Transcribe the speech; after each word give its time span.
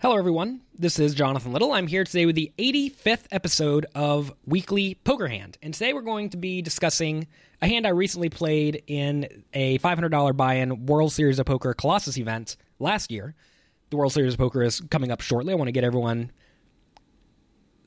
Hello, 0.00 0.16
everyone. 0.16 0.60
This 0.76 1.00
is 1.00 1.12
Jonathan 1.12 1.52
Little. 1.52 1.72
I'm 1.72 1.88
here 1.88 2.04
today 2.04 2.24
with 2.24 2.36
the 2.36 2.52
85th 2.56 3.24
episode 3.32 3.84
of 3.96 4.32
Weekly 4.46 4.94
Poker 4.94 5.26
Hand. 5.26 5.58
And 5.60 5.74
today 5.74 5.92
we're 5.92 6.02
going 6.02 6.30
to 6.30 6.36
be 6.36 6.62
discussing 6.62 7.26
a 7.60 7.66
hand 7.66 7.84
I 7.84 7.90
recently 7.90 8.28
played 8.28 8.84
in 8.86 9.42
a 9.52 9.80
$500 9.80 10.36
buy 10.36 10.54
in 10.54 10.86
World 10.86 11.10
Series 11.12 11.40
of 11.40 11.46
Poker 11.46 11.74
Colossus 11.74 12.16
event 12.16 12.56
last 12.78 13.10
year. 13.10 13.34
The 13.90 13.96
World 13.96 14.12
Series 14.12 14.34
of 14.34 14.38
Poker 14.38 14.62
is 14.62 14.80
coming 14.82 15.10
up 15.10 15.20
shortly. 15.20 15.52
I 15.52 15.56
want 15.56 15.66
to 15.66 15.72
get 15.72 15.82
everyone 15.82 16.30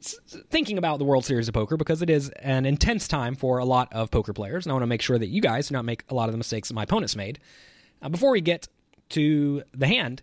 thinking 0.01 0.77
about 0.77 0.99
the 0.99 1.05
World 1.05 1.23
Series 1.23 1.47
of 1.47 1.53
Poker 1.53 1.77
because 1.77 2.01
it 2.01 2.09
is 2.09 2.27
an 2.39 2.65
intense 2.65 3.07
time 3.07 3.35
for 3.35 3.59
a 3.59 3.63
lot 3.63 3.87
of 3.93 4.11
poker 4.11 4.33
players. 4.33 4.65
And 4.65 4.71
I 4.71 4.73
want 4.73 4.83
to 4.83 4.87
make 4.87 5.01
sure 5.01 5.17
that 5.17 5.27
you 5.27 5.39
guys 5.39 5.69
do 5.69 5.73
not 5.75 5.85
make 5.85 6.03
a 6.09 6.13
lot 6.13 6.27
of 6.27 6.33
the 6.33 6.37
mistakes 6.37 6.67
that 6.67 6.73
my 6.73 6.83
opponents 6.83 7.15
made. 7.15 7.39
Uh, 8.01 8.09
before 8.09 8.31
we 8.31 8.41
get 8.41 8.67
to 9.11 9.63
the 9.73 9.87
hand, 9.87 10.21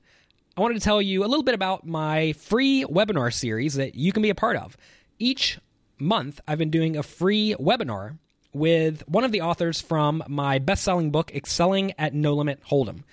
I 0.58 0.60
wanted 0.60 0.74
to 0.74 0.80
tell 0.80 1.00
you 1.00 1.24
a 1.24 1.28
little 1.28 1.44
bit 1.44 1.54
about 1.54 1.86
my 1.86 2.32
free 2.32 2.84
webinar 2.84 3.32
series 3.32 3.74
that 3.74 3.94
you 3.94 4.10
can 4.10 4.22
be 4.22 4.30
a 4.30 4.34
part 4.34 4.56
of. 4.56 4.76
Each 5.20 5.60
month, 6.00 6.40
I've 6.48 6.58
been 6.58 6.72
doing 6.72 6.96
a 6.96 7.04
free 7.04 7.54
webinar 7.60 8.18
with 8.52 9.08
one 9.08 9.22
of 9.22 9.30
the 9.30 9.42
authors 9.42 9.80
from 9.80 10.20
my 10.26 10.58
best 10.58 10.82
selling 10.82 11.12
book, 11.12 11.32
Excelling 11.32 11.92
at 11.96 12.12
No 12.12 12.34
Limit 12.34 12.60
Hold'em. 12.68 13.04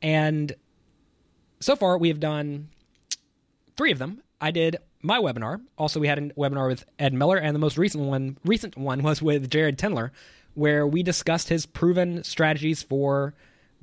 And 0.00 0.54
so 1.60 1.76
far, 1.76 1.98
we 1.98 2.08
have 2.08 2.18
done 2.18 2.70
three 3.76 3.92
of 3.92 3.98
them. 3.98 4.22
I 4.40 4.50
did 4.50 4.78
my 5.02 5.18
webinar. 5.18 5.60
Also, 5.76 6.00
we 6.00 6.08
had 6.08 6.18
a 6.18 6.28
webinar 6.30 6.66
with 6.66 6.86
Ed 6.98 7.12
Miller, 7.12 7.36
and 7.36 7.54
the 7.54 7.60
most 7.60 7.76
recent 7.76 8.04
one, 8.04 8.38
recent 8.42 8.78
one 8.78 9.02
was 9.02 9.20
with 9.20 9.50
Jared 9.50 9.76
Tendler, 9.76 10.12
where 10.54 10.86
we 10.86 11.02
discussed 11.02 11.50
his 11.50 11.66
proven 11.66 12.24
strategies 12.24 12.82
for 12.82 13.34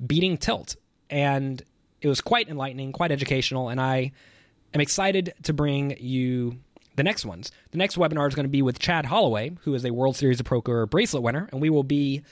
beating 0.04 0.36
tilt. 0.36 0.74
And 1.08 1.62
it 2.00 2.08
was 2.08 2.20
quite 2.20 2.48
enlightening, 2.48 2.92
quite 2.92 3.10
educational, 3.10 3.68
and 3.68 3.80
I 3.80 4.12
am 4.74 4.80
excited 4.80 5.34
to 5.44 5.52
bring 5.52 5.96
you 5.98 6.58
the 6.96 7.02
next 7.02 7.24
ones. 7.24 7.50
The 7.70 7.78
next 7.78 7.96
webinar 7.96 8.28
is 8.28 8.34
going 8.34 8.44
to 8.44 8.50
be 8.50 8.62
with 8.62 8.78
Chad 8.78 9.06
Holloway, 9.06 9.52
who 9.62 9.74
is 9.74 9.84
a 9.84 9.92
World 9.92 10.16
Series 10.16 10.40
of 10.40 10.46
Poker 10.46 10.86
bracelet 10.86 11.22
winner, 11.22 11.48
and 11.52 11.60
we 11.60 11.70
will 11.70 11.84
be 11.84 12.22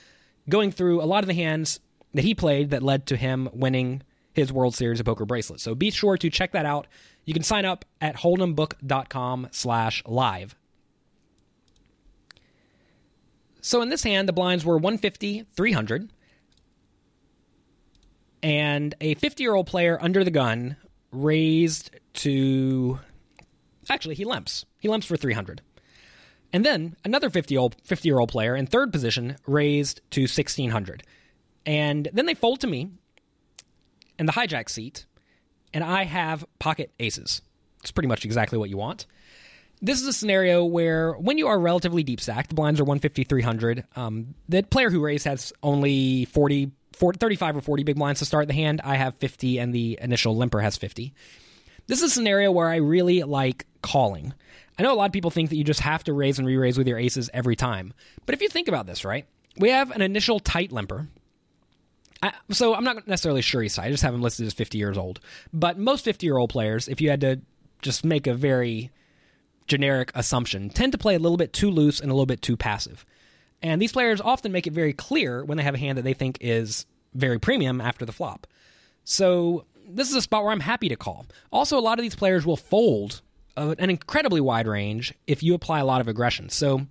going 0.48 0.70
through 0.70 1.02
a 1.02 1.04
lot 1.06 1.22
of 1.22 1.28
the 1.28 1.34
hands 1.34 1.80
that 2.14 2.22
he 2.22 2.34
played 2.34 2.70
that 2.70 2.82
led 2.82 3.06
to 3.06 3.16
him 3.16 3.48
winning 3.52 4.02
his 4.32 4.52
World 4.52 4.74
Series 4.74 5.00
of 5.00 5.06
Poker 5.06 5.24
bracelet. 5.24 5.60
So 5.60 5.74
be 5.74 5.90
sure 5.90 6.16
to 6.18 6.30
check 6.30 6.52
that 6.52 6.66
out. 6.66 6.86
You 7.24 7.34
can 7.34 7.42
sign 7.42 7.64
up 7.64 7.84
at 8.00 8.16
holdembook.com 8.16 9.48
slash 9.50 10.02
live. 10.06 10.54
So 13.60 13.82
in 13.82 13.88
this 13.88 14.04
hand, 14.04 14.28
the 14.28 14.32
blinds 14.32 14.64
were 14.64 14.76
150, 14.76 15.46
300 15.54 16.10
and 18.46 18.94
a 19.00 19.14
50 19.14 19.42
year 19.42 19.54
old 19.54 19.66
player 19.66 19.98
under 20.00 20.22
the 20.22 20.30
gun 20.30 20.76
raised 21.10 21.90
to. 22.14 23.00
Actually, 23.90 24.14
he 24.14 24.24
limps. 24.24 24.64
He 24.78 24.88
limps 24.88 25.06
for 25.06 25.16
300. 25.16 25.62
And 26.52 26.64
then 26.64 26.96
another 27.04 27.28
50 27.28 27.56
old 27.56 27.76
50 27.82 28.08
year 28.08 28.20
old 28.20 28.30
player 28.30 28.54
in 28.54 28.68
third 28.68 28.92
position 28.92 29.36
raised 29.46 30.00
to 30.12 30.22
1600. 30.22 31.02
And 31.66 32.08
then 32.12 32.26
they 32.26 32.34
fold 32.34 32.60
to 32.60 32.68
me 32.68 32.90
in 34.16 34.26
the 34.26 34.32
hijack 34.32 34.70
seat, 34.70 35.06
and 35.74 35.82
I 35.82 36.04
have 36.04 36.46
pocket 36.60 36.92
aces. 37.00 37.42
It's 37.80 37.90
pretty 37.90 38.06
much 38.06 38.24
exactly 38.24 38.58
what 38.58 38.70
you 38.70 38.76
want. 38.76 39.06
This 39.82 40.00
is 40.00 40.06
a 40.06 40.12
scenario 40.12 40.64
where 40.64 41.14
when 41.14 41.36
you 41.36 41.48
are 41.48 41.58
relatively 41.58 42.04
deep 42.04 42.20
stacked, 42.20 42.50
the 42.50 42.54
blinds 42.54 42.78
are 42.78 42.84
150, 42.84 43.24
300. 43.24 43.84
Um, 43.96 44.34
the 44.48 44.62
player 44.62 44.88
who 44.88 45.04
raised 45.04 45.24
has 45.24 45.52
only 45.64 46.26
40 46.26 46.70
40, 46.96 47.18
35 47.18 47.56
or 47.56 47.60
40 47.60 47.84
big 47.84 47.96
blinds 47.96 48.20
to 48.20 48.24
start 48.24 48.48
the 48.48 48.54
hand. 48.54 48.80
I 48.82 48.96
have 48.96 49.16
50, 49.16 49.58
and 49.58 49.74
the 49.74 49.98
initial 50.00 50.36
limper 50.36 50.60
has 50.60 50.76
50. 50.76 51.14
This 51.86 52.02
is 52.02 52.10
a 52.10 52.14
scenario 52.14 52.50
where 52.50 52.68
I 52.68 52.76
really 52.76 53.22
like 53.22 53.66
calling. 53.82 54.32
I 54.78 54.82
know 54.82 54.92
a 54.92 54.96
lot 54.96 55.06
of 55.06 55.12
people 55.12 55.30
think 55.30 55.50
that 55.50 55.56
you 55.56 55.64
just 55.64 55.80
have 55.80 56.04
to 56.04 56.12
raise 56.12 56.38
and 56.38 56.46
re 56.46 56.56
raise 56.56 56.76
with 56.76 56.88
your 56.88 56.98
aces 56.98 57.30
every 57.32 57.54
time. 57.54 57.92
But 58.24 58.34
if 58.34 58.42
you 58.42 58.48
think 58.48 58.68
about 58.68 58.86
this, 58.86 59.04
right? 59.04 59.26
We 59.58 59.70
have 59.70 59.90
an 59.90 60.02
initial 60.02 60.40
tight 60.40 60.72
limper. 60.72 61.06
I, 62.22 62.32
so 62.50 62.74
I'm 62.74 62.84
not 62.84 63.06
necessarily 63.06 63.42
sure 63.42 63.62
he's 63.62 63.74
tight. 63.74 63.86
I 63.86 63.90
just 63.90 64.02
have 64.02 64.14
him 64.14 64.22
listed 64.22 64.46
as 64.46 64.54
50 64.54 64.78
years 64.78 64.98
old. 64.98 65.20
But 65.52 65.78
most 65.78 66.04
50 66.04 66.26
year 66.26 66.38
old 66.38 66.50
players, 66.50 66.88
if 66.88 67.00
you 67.00 67.10
had 67.10 67.20
to 67.20 67.40
just 67.82 68.04
make 68.04 68.26
a 68.26 68.34
very 68.34 68.90
generic 69.66 70.12
assumption, 70.14 70.70
tend 70.70 70.92
to 70.92 70.98
play 70.98 71.14
a 71.14 71.18
little 71.18 71.36
bit 71.36 71.52
too 71.52 71.70
loose 71.70 72.00
and 72.00 72.10
a 72.10 72.14
little 72.14 72.26
bit 72.26 72.42
too 72.42 72.56
passive. 72.56 73.04
And 73.66 73.82
these 73.82 73.90
players 73.90 74.20
often 74.20 74.52
make 74.52 74.68
it 74.68 74.72
very 74.72 74.92
clear 74.92 75.44
when 75.44 75.58
they 75.58 75.64
have 75.64 75.74
a 75.74 75.78
hand 75.78 75.98
that 75.98 76.02
they 76.02 76.14
think 76.14 76.38
is 76.40 76.86
very 77.14 77.40
premium 77.40 77.80
after 77.80 78.04
the 78.04 78.12
flop. 78.12 78.46
So 79.02 79.64
this 79.88 80.08
is 80.08 80.14
a 80.14 80.22
spot 80.22 80.44
where 80.44 80.52
I'm 80.52 80.60
happy 80.60 80.88
to 80.88 80.96
call. 80.96 81.26
Also, 81.50 81.76
a 81.76 81.80
lot 81.80 81.98
of 81.98 82.04
these 82.04 82.14
players 82.14 82.46
will 82.46 82.56
fold 82.56 83.22
uh, 83.56 83.74
an 83.80 83.90
incredibly 83.90 84.40
wide 84.40 84.68
range 84.68 85.14
if 85.26 85.42
you 85.42 85.52
apply 85.52 85.80
a 85.80 85.84
lot 85.84 86.00
of 86.00 86.06
aggression. 86.06 86.48
So 86.48 86.86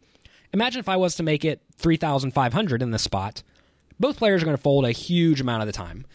imagine 0.51 0.81
if 0.81 0.89
I 0.89 0.97
was 0.97 1.15
to 1.15 1.23
make 1.23 1.45
it 1.45 1.61
3,500 1.77 2.81
in 2.81 2.91
this 2.91 3.03
spot. 3.03 3.41
Both 3.97 4.17
players 4.17 4.41
are 4.41 4.45
going 4.45 4.57
to 4.57 4.61
fold 4.61 4.83
a 4.83 4.91
huge 4.91 5.39
amount 5.39 5.61
of 5.61 5.67
the 5.67 5.73
time. 5.73 6.05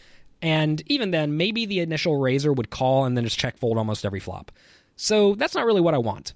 And 0.43 0.83
even 0.85 1.09
then, 1.09 1.37
maybe 1.37 1.65
the 1.65 1.79
initial 1.79 2.17
raiser 2.17 2.53
would 2.53 2.69
call 2.69 3.05
and 3.05 3.17
then 3.17 3.23
just 3.23 3.39
check 3.39 3.57
fold 3.57 3.79
almost 3.79 4.05
every 4.05 4.19
flop. 4.19 4.51
So 4.95 5.33
that's 5.33 5.55
not 5.55 5.65
really 5.65 5.81
what 5.81 5.95
I 5.95 5.99
want. 5.99 6.33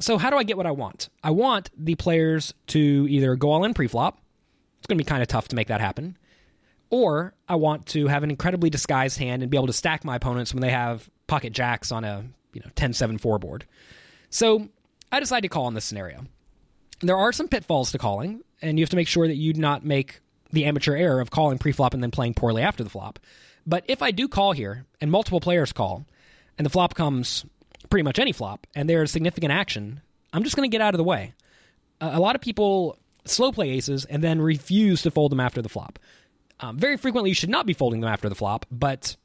So 0.00 0.18
how 0.18 0.30
do 0.30 0.36
I 0.36 0.42
get 0.42 0.56
what 0.56 0.66
I 0.66 0.72
want? 0.72 1.08
I 1.22 1.30
want 1.30 1.70
the 1.76 1.94
players 1.94 2.52
to 2.68 3.06
either 3.08 3.36
go 3.36 3.52
all 3.52 3.64
in 3.64 3.74
pre-flop. 3.74 4.18
It's 4.78 4.86
going 4.86 4.98
to 4.98 5.04
be 5.04 5.08
kind 5.08 5.22
of 5.22 5.28
tough 5.28 5.48
to 5.48 5.56
make 5.56 5.68
that 5.68 5.80
happen. 5.80 6.18
Or 6.90 7.34
I 7.48 7.54
want 7.56 7.86
to 7.86 8.08
have 8.08 8.22
an 8.22 8.30
incredibly 8.30 8.70
disguised 8.70 9.18
hand 9.18 9.42
and 9.42 9.50
be 9.50 9.56
able 9.56 9.68
to 9.68 9.72
stack 9.72 10.04
my 10.04 10.16
opponents 10.16 10.52
when 10.52 10.60
they 10.60 10.70
have 10.70 11.08
pocket 11.26 11.52
jacks 11.52 11.90
on 11.90 12.04
a, 12.04 12.24
you 12.52 12.60
know, 12.60 12.70
10-7-4 12.76 13.40
board. 13.40 13.64
So 14.30 14.68
I 15.10 15.20
decided 15.20 15.42
to 15.42 15.48
call 15.48 15.68
in 15.68 15.74
this 15.74 15.84
scenario. 15.84 16.26
There 17.00 17.16
are 17.16 17.32
some 17.32 17.48
pitfalls 17.48 17.92
to 17.92 17.98
calling, 17.98 18.42
and 18.62 18.78
you 18.78 18.82
have 18.82 18.90
to 18.90 18.96
make 18.96 19.08
sure 19.08 19.26
that 19.26 19.36
you 19.36 19.52
do 19.52 19.60
not 19.60 19.84
make 19.84 20.20
the 20.52 20.64
amateur 20.66 20.94
error 20.94 21.20
of 21.20 21.30
calling 21.30 21.58
pre-flop 21.58 21.94
and 21.94 22.02
then 22.02 22.10
playing 22.10 22.34
poorly 22.34 22.62
after 22.62 22.84
the 22.84 22.90
flop. 22.90 23.18
But 23.66 23.84
if 23.88 24.02
I 24.02 24.10
do 24.10 24.28
call 24.28 24.52
here 24.52 24.86
and 25.00 25.10
multiple 25.10 25.40
players 25.40 25.72
call, 25.72 26.06
and 26.56 26.64
the 26.64 26.70
flop 26.70 26.94
comes 26.94 27.44
pretty 27.90 28.02
much 28.02 28.18
any 28.18 28.32
flop, 28.32 28.66
and 28.74 28.88
there's 28.88 29.10
significant 29.10 29.52
action, 29.52 30.00
I'm 30.32 30.42
just 30.44 30.56
going 30.56 30.68
to 30.68 30.74
get 30.74 30.80
out 30.80 30.94
of 30.94 30.98
the 30.98 31.04
way. 31.04 31.34
Uh, 32.00 32.10
a 32.12 32.20
lot 32.20 32.34
of 32.34 32.40
people 32.40 32.98
slow 33.24 33.52
play 33.52 33.70
aces 33.70 34.04
and 34.04 34.22
then 34.22 34.40
refuse 34.40 35.02
to 35.02 35.10
fold 35.10 35.32
them 35.32 35.40
after 35.40 35.62
the 35.62 35.68
flop. 35.68 35.98
Um, 36.60 36.76
very 36.78 36.96
frequently, 36.96 37.30
you 37.30 37.34
should 37.34 37.50
not 37.50 37.66
be 37.66 37.72
folding 37.72 38.00
them 38.00 38.10
after 38.10 38.28
the 38.28 38.34
flop, 38.34 38.66
but 38.70 39.16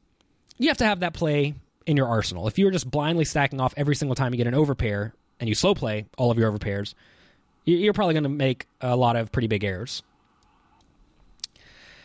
you 0.58 0.68
have 0.68 0.78
to 0.78 0.86
have 0.86 1.02
that 1.02 1.14
play 1.14 1.56
in 1.86 1.98
your 1.98 2.08
arsenal. 2.08 2.48
If 2.48 2.60
you're 2.60 2.72
just 2.72 2.90
blindly 2.90 3.26
stacking 3.26 3.60
off 3.60 3.74
every 3.78 3.96
single 3.96 4.16
time 4.16 4.34
you 4.34 4.38
get 4.38 4.48
an 4.48 4.54
overpair 4.54 5.14
and 5.40 5.48
you 5.48 5.56
slow 5.56 5.74
play 5.74 6.06
all 6.18 6.32
of 6.32 6.38
your 6.38 6.52
overpairs, 6.52 6.94
you're 7.66 7.94
probably 7.94 8.14
going 8.14 8.24
to 8.24 8.30
make 8.30 8.68
a 8.82 8.96
lot 8.96 9.16
of 9.16 9.32
pretty 9.32 9.48
big 9.48 9.64
errors. 9.64 10.04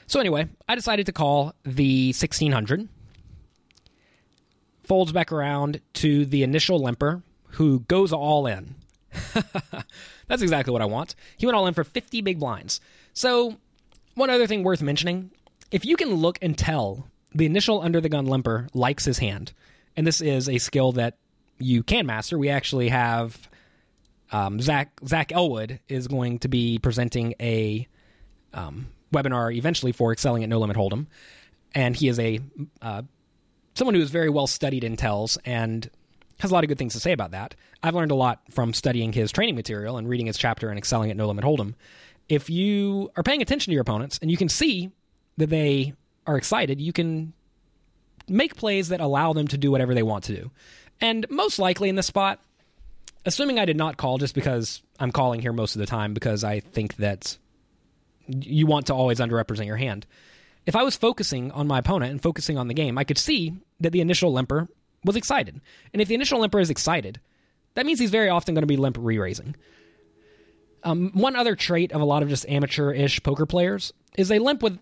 So 0.07 0.21
anyway, 0.21 0.49
I 0.69 0.75
decided 0.75 1.07
to 1.07 1.13
call 1.13 1.55
the 1.65 2.09
1600 2.09 2.89
folds 4.85 5.13
back 5.13 5.33
around 5.33 5.81
to 5.95 6.25
the 6.25 6.43
initial 6.43 6.83
limper, 6.83 7.23
who 7.49 7.81
goes 7.81 8.13
all 8.13 8.47
in. 8.47 8.75
That's 10.27 10.43
exactly 10.43 10.73
what 10.73 10.83
I 10.83 10.87
want. 10.87 11.15
He 11.37 11.47
went 11.47 11.57
all 11.57 11.67
in 11.67 11.75
for 11.75 11.85
50 11.85 12.21
big 12.23 12.41
blinds. 12.41 12.81
So, 13.13 13.57
one 14.15 14.31
other 14.31 14.47
thing 14.47 14.63
worth 14.63 14.83
mentioning 14.83 15.31
if 15.71 15.85
you 15.85 15.97
can 15.97 16.15
look 16.15 16.39
and 16.41 16.57
tell 16.57 17.09
the 17.35 17.47
initial 17.47 17.81
under 17.81 18.01
the 18.01 18.09
gun 18.09 18.27
limper 18.27 18.69
likes 18.75 19.05
his 19.05 19.19
hand, 19.19 19.53
and 19.97 20.07
this 20.07 20.21
is 20.21 20.49
a 20.49 20.59
skill 20.59 20.93
that 20.93 21.17
you 21.59 21.83
can 21.83 22.07
master, 22.07 22.39
we 22.39 22.49
actually 22.49 22.89
have 22.89 23.49
um, 24.33 24.61
Zach 24.61 24.91
Zach 25.07 25.33
Elwood 25.33 25.81
is 25.89 26.09
going 26.09 26.41
to 26.41 26.49
be 26.49 26.79
presenting 26.79 27.35
a 27.41 27.87
um, 28.53 28.89
webinar 29.13 29.55
eventually 29.55 29.93
for 29.93 30.13
excelling 30.13 30.43
at 30.43 30.49
No 30.49 30.59
Limit 30.59 30.77
Hold'em, 30.77 31.07
and 31.75 31.97
he 31.97 32.09
is 32.09 32.19
a 32.19 32.41
uh, 32.83 33.03
someone 33.75 33.95
who 33.95 34.01
is 34.01 34.11
very 34.11 34.31
well 34.31 34.47
studied 34.47 34.85
in 34.85 34.97
tells 34.97 35.37
and 35.45 35.91
has 36.41 36.51
a 36.51 36.55
lot 36.55 36.65
of 36.65 36.69
good 36.69 36.79
things 36.79 36.95
to 36.95 37.01
say 37.01 37.13
about 37.13 37.33
that. 37.33 37.55
I've 37.83 37.95
learned 37.95 38.11
a 38.11 38.17
lot 38.17 38.41
from 38.51 38.73
studying 38.73 39.13
his 39.13 39.31
training 39.31 39.55
material 39.55 39.97
and 39.97 40.09
reading 40.09 40.27
his 40.27 40.39
chapter 40.39 40.69
and 40.69 40.79
excelling 40.79 41.11
at 41.11 41.17
No 41.17 41.27
Limit 41.27 41.45
Hold'em. 41.45 41.75
If 42.29 42.51
you 42.51 43.11
are 43.17 43.23
paying 43.23 43.43
attention 43.43 43.71
to 43.71 43.75
your 43.75 43.83
opponents 43.83 44.19
and 44.21 44.31
you 44.31 44.37
can 44.37 44.49
see 44.49 44.91
that 45.37 45.51
they 45.51 45.95
are 46.27 46.37
excited, 46.37 46.81
you 46.81 46.93
can 46.93 47.33
make 48.29 48.57
plays 48.57 48.89
that 48.89 49.01
allow 49.01 49.33
them 49.33 49.47
to 49.49 49.59
do 49.59 49.71
whatever 49.71 49.95
they 49.95 50.03
want 50.03 50.25
to 50.25 50.35
do. 50.35 50.51
And 51.01 51.29
most 51.31 51.59
likely 51.59 51.89
in 51.89 51.97
this 51.97 52.07
spot, 52.07 52.41
assuming 53.27 53.59
I 53.59 53.65
did 53.65 53.77
not 53.77 53.97
call 53.97 54.19
just 54.19 54.35
because 54.35 54.83
I'm 54.99 55.13
calling 55.13 55.41
here 55.41 55.53
most 55.53 55.77
of 55.77 55.81
the 55.81 55.87
time 55.87 56.15
because 56.15 56.45
I 56.45 56.61
think 56.61 56.97
that 56.97 57.37
you 58.27 58.67
want 58.67 58.87
to 58.87 58.95
always 58.95 59.21
underrepresent 59.21 59.67
your 59.67 59.77
hand 59.77 60.07
if 60.67 60.77
I 60.77 60.83
was 60.83 60.97
focusing 60.97 61.51
on 61.53 61.67
my 61.67 61.79
opponent 61.79 62.13
and 62.13 62.23
focusing 62.23 62.59
on 62.59 62.69
the 62.69 62.75
game, 62.75 62.99
I 62.99 63.05
could 63.05 63.19
see 63.19 63.55
that 63.81 63.91
the 63.91 64.01
initial 64.01 64.33
limper 64.33 64.69
was 65.05 65.17
excited. 65.17 65.61
And 65.93 66.01
if 66.01 66.09
the 66.09 66.15
initial 66.15 66.41
limper 66.41 66.61
is 66.61 66.71
excited, 66.71 67.21
that 67.75 67.87
means 67.87 67.99
he's 67.99 68.11
very 68.11 68.29
often 68.29 68.55
going 68.55 68.63
to 68.63 68.67
be 68.67 68.77
limp 68.77 68.97
re 68.99 69.19
raising. 69.19 69.55
Um, 70.83 71.11
one 71.15 71.35
other 71.37 71.57
trait 71.57 71.93
of 71.93 72.01
a 72.01 72.05
lot 72.05 72.23
of 72.23 72.29
just 72.29 72.49
amateur 72.49 72.93
ish 72.93 73.23
poker 73.23 73.47
players 73.47 73.93
is 74.17 74.29
they 74.29 74.39
limp 74.39 74.63
with 74.63 74.79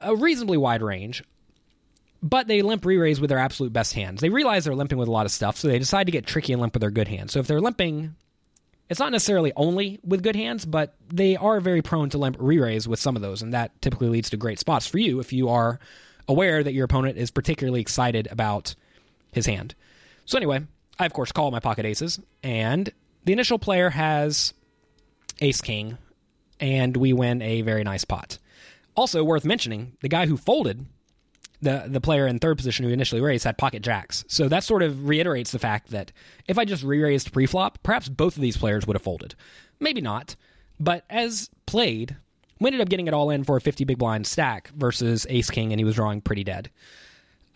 a 0.00 0.14
reasonably 0.14 0.56
wide 0.56 0.82
range, 0.82 1.24
but 2.22 2.46
they 2.46 2.62
limp 2.62 2.84
re-raise 2.84 3.20
with 3.20 3.30
their 3.30 3.38
absolute 3.38 3.72
best 3.72 3.94
hands. 3.94 4.20
They 4.20 4.28
realize 4.28 4.64
they're 4.64 4.74
limping 4.74 4.98
with 4.98 5.08
a 5.08 5.12
lot 5.12 5.26
of 5.26 5.32
stuff, 5.32 5.56
so 5.56 5.68
they 5.68 5.78
decide 5.78 6.06
to 6.06 6.12
get 6.12 6.26
tricky 6.26 6.52
and 6.52 6.60
limp 6.60 6.74
with 6.74 6.80
their 6.80 6.90
good 6.90 7.08
hands. 7.08 7.32
So 7.32 7.40
if 7.40 7.46
they're 7.46 7.60
limping, 7.60 8.14
it's 8.88 9.00
not 9.00 9.12
necessarily 9.12 9.52
only 9.56 10.00
with 10.02 10.22
good 10.22 10.36
hands, 10.36 10.64
but 10.64 10.94
they 11.08 11.36
are 11.36 11.60
very 11.60 11.82
prone 11.82 12.10
to 12.10 12.18
limp 12.18 12.36
re-raise 12.38 12.88
with 12.88 12.98
some 12.98 13.16
of 13.16 13.22
those, 13.22 13.42
and 13.42 13.52
that 13.52 13.80
typically 13.82 14.08
leads 14.08 14.30
to 14.30 14.36
great 14.36 14.58
spots 14.58 14.86
for 14.86 14.98
you 14.98 15.20
if 15.20 15.32
you 15.32 15.48
are 15.48 15.78
aware 16.26 16.62
that 16.62 16.74
your 16.74 16.84
opponent 16.84 17.18
is 17.18 17.30
particularly 17.30 17.80
excited 17.80 18.28
about 18.30 18.74
his 19.32 19.46
hand. 19.46 19.74
So 20.24 20.36
anyway, 20.36 20.66
I 20.98 21.06
of 21.06 21.12
course 21.12 21.32
call 21.32 21.50
my 21.50 21.60
pocket 21.60 21.84
aces, 21.86 22.20
and 22.42 22.90
the 23.24 23.32
initial 23.32 23.58
player 23.58 23.90
has 23.90 24.54
ace 25.40 25.60
king, 25.60 25.98
and 26.60 26.96
we 26.96 27.12
win 27.12 27.42
a 27.42 27.62
very 27.62 27.84
nice 27.84 28.04
pot. 28.04 28.38
Also 28.96 29.22
worth 29.22 29.44
mentioning, 29.44 29.92
the 30.00 30.08
guy 30.08 30.26
who 30.26 30.36
folded 30.36 30.86
the 31.60 31.84
the 31.88 32.00
player 32.00 32.26
in 32.26 32.38
third 32.38 32.56
position 32.56 32.84
who 32.84 32.92
initially 32.92 33.20
raised 33.20 33.44
had 33.44 33.58
pocket 33.58 33.82
jacks. 33.82 34.24
So 34.28 34.48
that 34.48 34.64
sort 34.64 34.82
of 34.82 35.08
reiterates 35.08 35.50
the 35.50 35.58
fact 35.58 35.90
that 35.90 36.12
if 36.46 36.58
I 36.58 36.64
just 36.64 36.82
re-raised 36.82 37.32
pre-flop, 37.32 37.78
perhaps 37.82 38.08
both 38.08 38.36
of 38.36 38.42
these 38.42 38.56
players 38.56 38.86
would 38.86 38.94
have 38.94 39.02
folded. 39.02 39.34
Maybe 39.80 40.00
not, 40.00 40.36
but 40.78 41.04
as 41.10 41.50
played, 41.66 42.16
we 42.60 42.68
ended 42.68 42.80
up 42.80 42.88
getting 42.88 43.06
it 43.08 43.14
all 43.14 43.30
in 43.30 43.44
for 43.44 43.56
a 43.56 43.60
50 43.60 43.84
big 43.84 43.98
blind 43.98 44.26
stack 44.26 44.70
versus 44.76 45.26
ace 45.28 45.50
king, 45.50 45.72
and 45.72 45.80
he 45.80 45.84
was 45.84 45.96
drawing 45.96 46.20
pretty 46.20 46.44
dead. 46.44 46.70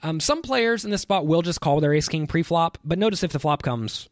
Um, 0.04 0.18
some 0.18 0.42
players 0.42 0.84
in 0.84 0.90
this 0.90 1.02
spot 1.02 1.26
will 1.26 1.42
just 1.42 1.60
call 1.60 1.80
their 1.80 1.92
ace 1.92 2.08
king 2.08 2.26
pre-flop, 2.26 2.78
but 2.84 2.98
notice 2.98 3.22
if 3.22 3.32
the 3.32 3.38
flop 3.38 3.62
comes 3.62 4.08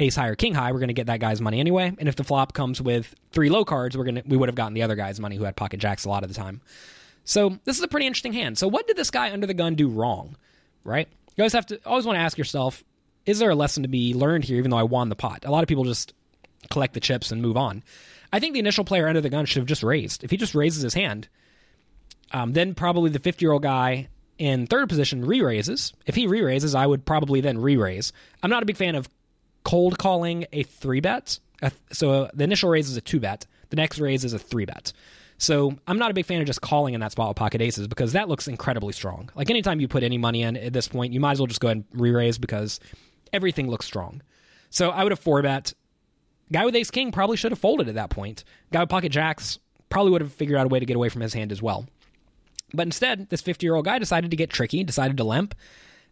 ace 0.00 0.16
high 0.16 0.28
or 0.28 0.34
king 0.34 0.54
high, 0.54 0.72
we're 0.72 0.78
going 0.78 0.88
to 0.88 0.94
get 0.94 1.06
that 1.06 1.20
guy's 1.20 1.40
money 1.40 1.60
anyway. 1.60 1.92
And 1.98 2.08
if 2.08 2.16
the 2.16 2.24
flop 2.24 2.52
comes 2.52 2.80
with 2.80 3.14
three 3.32 3.48
low 3.48 3.64
cards, 3.64 3.96
we're 3.96 4.04
gonna 4.04 4.22
we 4.26 4.36
would 4.36 4.48
have 4.48 4.56
gotten 4.56 4.74
the 4.74 4.82
other 4.82 4.96
guy's 4.96 5.20
money 5.20 5.36
who 5.36 5.44
had 5.44 5.56
pocket 5.56 5.78
jacks 5.80 6.04
a 6.04 6.08
lot 6.08 6.22
of 6.22 6.28
the 6.28 6.34
time. 6.34 6.60
So 7.28 7.58
this 7.64 7.76
is 7.76 7.82
a 7.82 7.88
pretty 7.88 8.06
interesting 8.06 8.32
hand. 8.32 8.56
So 8.56 8.66
what 8.66 8.86
did 8.86 8.96
this 8.96 9.10
guy 9.10 9.30
under 9.30 9.46
the 9.46 9.52
gun 9.52 9.74
do 9.74 9.88
wrong? 9.88 10.34
Right? 10.82 11.08
You 11.36 11.42
always 11.42 11.52
have 11.52 11.66
to 11.66 11.78
always 11.84 12.06
want 12.06 12.16
to 12.16 12.22
ask 12.22 12.38
yourself, 12.38 12.82
is 13.26 13.38
there 13.38 13.50
a 13.50 13.54
lesson 13.54 13.82
to 13.82 13.88
be 13.88 14.14
learned 14.14 14.44
here? 14.44 14.56
Even 14.56 14.70
though 14.70 14.78
I 14.78 14.84
won 14.84 15.10
the 15.10 15.14
pot, 15.14 15.44
a 15.44 15.50
lot 15.50 15.62
of 15.62 15.68
people 15.68 15.84
just 15.84 16.14
collect 16.70 16.94
the 16.94 17.00
chips 17.00 17.30
and 17.30 17.42
move 17.42 17.58
on. 17.58 17.84
I 18.32 18.40
think 18.40 18.54
the 18.54 18.60
initial 18.60 18.82
player 18.82 19.06
under 19.06 19.20
the 19.20 19.28
gun 19.28 19.44
should 19.44 19.60
have 19.60 19.66
just 19.66 19.82
raised. 19.82 20.24
If 20.24 20.30
he 20.30 20.38
just 20.38 20.54
raises 20.54 20.82
his 20.82 20.94
hand, 20.94 21.28
um, 22.32 22.54
then 22.54 22.74
probably 22.74 23.10
the 23.10 23.18
50 23.18 23.44
year 23.44 23.52
old 23.52 23.62
guy 23.62 24.08
in 24.38 24.66
third 24.66 24.88
position 24.88 25.22
re 25.22 25.42
raises. 25.42 25.92
If 26.06 26.14
he 26.14 26.26
re 26.26 26.40
raises, 26.40 26.74
I 26.74 26.86
would 26.86 27.04
probably 27.04 27.42
then 27.42 27.58
re 27.58 27.76
raise. 27.76 28.10
I'm 28.42 28.50
not 28.50 28.62
a 28.62 28.66
big 28.66 28.78
fan 28.78 28.94
of 28.94 29.06
cold 29.64 29.98
calling 29.98 30.46
a 30.50 30.62
three 30.62 31.00
bet. 31.00 31.38
So 31.92 32.22
uh, 32.22 32.30
the 32.32 32.44
initial 32.44 32.70
raise 32.70 32.88
is 32.88 32.96
a 32.96 33.02
two 33.02 33.20
bet, 33.20 33.44
the 33.68 33.76
next 33.76 33.98
raise 33.98 34.24
is 34.24 34.32
a 34.32 34.38
three 34.38 34.64
bet. 34.64 34.94
So 35.38 35.72
I'm 35.86 35.98
not 35.98 36.10
a 36.10 36.14
big 36.14 36.26
fan 36.26 36.40
of 36.40 36.46
just 36.46 36.60
calling 36.60 36.94
in 36.94 37.00
that 37.00 37.12
spot 37.12 37.28
with 37.28 37.36
pocket 37.36 37.60
aces 37.60 37.86
because 37.86 38.12
that 38.12 38.28
looks 38.28 38.48
incredibly 38.48 38.92
strong. 38.92 39.30
Like 39.36 39.50
anytime 39.50 39.80
you 39.80 39.86
put 39.86 40.02
any 40.02 40.18
money 40.18 40.42
in 40.42 40.56
at 40.56 40.72
this 40.72 40.88
point, 40.88 41.12
you 41.12 41.20
might 41.20 41.32
as 41.32 41.40
well 41.40 41.46
just 41.46 41.60
go 41.60 41.68
ahead 41.68 41.84
and 41.92 42.00
re-raise 42.00 42.38
because 42.38 42.80
everything 43.32 43.68
looks 43.68 43.86
strong. 43.86 44.20
So 44.70 44.90
I 44.90 45.04
would 45.04 45.12
have 45.12 45.20
four 45.20 45.40
bet. 45.42 45.72
Guy 46.52 46.64
with 46.64 46.74
ace 46.74 46.90
king 46.90 47.12
probably 47.12 47.36
should 47.36 47.52
have 47.52 47.58
folded 47.58 47.88
at 47.88 47.94
that 47.94 48.10
point. 48.10 48.42
Guy 48.72 48.80
with 48.80 48.88
pocket 48.88 49.10
jacks 49.12 49.58
probably 49.90 50.10
would 50.10 50.22
have 50.22 50.32
figured 50.32 50.58
out 50.58 50.66
a 50.66 50.68
way 50.68 50.80
to 50.80 50.86
get 50.86 50.96
away 50.96 51.08
from 51.08 51.22
his 51.22 51.34
hand 51.34 51.52
as 51.52 51.62
well. 51.62 51.86
But 52.74 52.86
instead, 52.86 53.30
this 53.30 53.40
50 53.40 53.64
year 53.64 53.76
old 53.76 53.84
guy 53.84 53.98
decided 53.98 54.30
to 54.32 54.36
get 54.36 54.50
tricky, 54.50 54.82
decided 54.82 55.16
to 55.18 55.24
limp, 55.24 55.54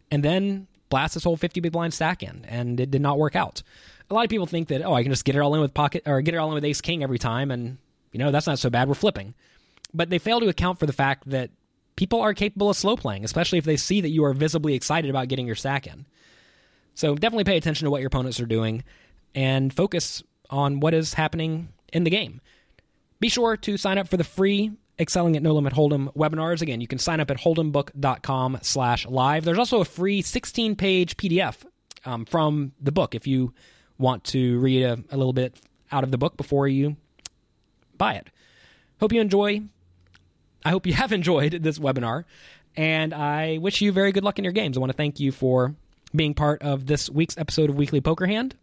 and 0.09 0.23
then 0.23 0.67
blast 0.89 1.15
this 1.15 1.23
whole 1.25 1.37
50 1.37 1.59
big 1.59 1.71
blind 1.71 1.93
stack 1.93 2.23
in, 2.23 2.45
and 2.47 2.79
it 2.79 2.91
did 2.91 3.01
not 3.01 3.19
work 3.19 3.35
out. 3.35 3.61
A 4.09 4.13
lot 4.13 4.23
of 4.23 4.29
people 4.29 4.47
think 4.47 4.69
that, 4.69 4.81
oh, 4.83 4.93
I 4.93 5.03
can 5.03 5.11
just 5.11 5.25
get 5.25 5.35
it 5.35 5.39
all 5.39 5.53
in 5.53 5.59
with 5.59 5.73
pocket 5.73 6.03
or 6.05 6.21
get 6.21 6.33
it 6.33 6.37
all 6.37 6.47
in 6.47 6.55
with 6.55 6.63
ace 6.63 6.81
king 6.81 7.03
every 7.03 7.19
time, 7.19 7.51
and 7.51 7.77
you 8.17 8.23
know, 8.23 8.31
that's 8.31 8.47
not 8.47 8.57
so 8.57 8.71
bad. 8.71 8.87
We're 8.87 8.95
flipping. 8.95 9.35
But 9.93 10.09
they 10.09 10.17
fail 10.17 10.39
to 10.39 10.47
account 10.47 10.79
for 10.79 10.87
the 10.87 10.93
fact 10.93 11.29
that 11.29 11.51
people 11.95 12.19
are 12.19 12.33
capable 12.33 12.71
of 12.71 12.75
slow 12.75 12.97
playing, 12.97 13.23
especially 13.23 13.59
if 13.59 13.65
they 13.65 13.77
see 13.77 14.01
that 14.01 14.09
you 14.09 14.25
are 14.25 14.33
visibly 14.33 14.73
excited 14.73 15.11
about 15.11 15.27
getting 15.27 15.45
your 15.45 15.55
stack 15.55 15.85
in. 15.85 16.07
So 16.95 17.13
definitely 17.13 17.43
pay 17.43 17.57
attention 17.57 17.85
to 17.85 17.91
what 17.91 18.01
your 18.01 18.07
opponents 18.07 18.39
are 18.39 18.47
doing 18.47 18.83
and 19.35 19.71
focus 19.71 20.23
on 20.49 20.79
what 20.79 20.95
is 20.95 21.13
happening 21.13 21.69
in 21.93 22.05
the 22.05 22.09
game. 22.09 22.41
Be 23.19 23.29
sure 23.29 23.55
to 23.55 23.77
sign 23.77 23.99
up 23.99 24.07
for 24.07 24.17
the 24.17 24.23
free 24.23 24.71
Excelling 24.99 25.35
at 25.35 25.43
No 25.43 25.53
Limit 25.53 25.73
Hold'em 25.73 26.11
webinars. 26.15 26.63
Again, 26.63 26.81
you 26.81 26.87
can 26.87 26.97
sign 26.97 27.19
up 27.19 27.29
at 27.29 27.37
holdembook.com 27.37 28.57
slash 28.63 29.05
live. 29.05 29.45
There's 29.45 29.59
also 29.59 29.79
a 29.79 29.85
free 29.85 30.23
16-page 30.23 31.17
PDF 31.17 31.63
um, 32.03 32.25
from 32.25 32.71
the 32.81 32.91
book 32.91 33.13
if 33.13 33.27
you 33.27 33.53
want 33.99 34.23
to 34.23 34.57
read 34.57 34.81
a, 34.81 34.97
a 35.11 35.17
little 35.17 35.33
bit 35.33 35.55
out 35.91 36.03
of 36.03 36.09
the 36.09 36.17
book 36.17 36.35
before 36.35 36.67
you 36.67 36.97
buy 37.97 38.13
it. 38.13 38.27
Hope 38.99 39.11
you 39.13 39.21
enjoy. 39.21 39.61
I 40.65 40.69
hope 40.69 40.85
you 40.85 40.93
have 40.93 41.11
enjoyed 41.11 41.51
this 41.63 41.79
webinar, 41.79 42.25
and 42.75 43.13
I 43.13 43.57
wish 43.59 43.81
you 43.81 43.91
very 43.91 44.11
good 44.11 44.23
luck 44.23 44.37
in 44.37 44.43
your 44.43 44.53
games. 44.53 44.75
I 44.75 44.79
want 44.79 44.91
to 44.91 44.97
thank 44.97 45.19
you 45.19 45.31
for 45.31 45.75
being 46.15 46.33
part 46.33 46.61
of 46.61 46.87
this 46.87 47.09
week's 47.09 47.37
episode 47.37 47.69
of 47.69 47.75
Weekly 47.75 48.01
Poker 48.01 48.25
Hand, 48.25 48.55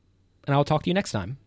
and 0.46 0.54
I'll 0.54 0.64
talk 0.64 0.82
to 0.82 0.90
you 0.90 0.94
next 0.94 1.12
time. 1.12 1.38